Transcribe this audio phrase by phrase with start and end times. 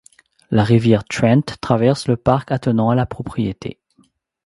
[0.49, 3.79] La rivière Trent traverse le parc attenant à la propriété.